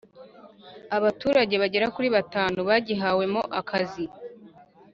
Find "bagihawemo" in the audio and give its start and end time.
2.69-3.41